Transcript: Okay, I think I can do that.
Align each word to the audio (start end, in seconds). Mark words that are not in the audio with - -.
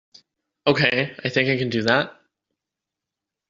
Okay, 0.65 1.15
I 1.23 1.29
think 1.29 1.47
I 1.49 1.59
can 1.59 1.69
do 1.69 1.83
that. 1.83 2.19